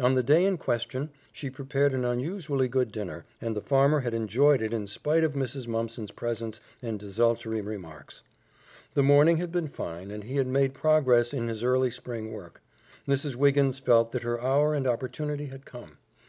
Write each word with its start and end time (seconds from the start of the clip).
On 0.00 0.16
the 0.16 0.22
day 0.24 0.46
in 0.46 0.58
question 0.58 1.10
she 1.30 1.48
prepared 1.48 1.94
an 1.94 2.04
unusually 2.04 2.66
good 2.66 2.90
dinner, 2.90 3.24
and 3.40 3.54
the 3.54 3.60
farmer 3.60 4.00
had 4.00 4.14
enjoyed 4.14 4.60
it 4.60 4.72
in 4.74 4.88
spite 4.88 5.22
of 5.22 5.34
Mrs. 5.34 5.68
Mumpson's 5.68 6.10
presence 6.10 6.60
and 6.82 6.98
desultory 6.98 7.60
remarks. 7.60 8.22
The 8.94 9.04
morning 9.04 9.36
had 9.36 9.52
been 9.52 9.68
fine 9.68 10.10
and 10.10 10.24
he 10.24 10.34
had 10.38 10.48
made 10.48 10.74
progress 10.74 11.32
in 11.32 11.46
his 11.46 11.62
early 11.62 11.92
spring 11.92 12.32
work. 12.32 12.60
Mrs. 13.06 13.36
Wiggins 13.36 13.78
felt 13.78 14.10
that 14.10 14.24
her 14.24 14.40
hour 14.42 14.74
and 14.74 14.88
opportunity 14.88 15.46
had 15.46 15.64
come. 15.64 15.98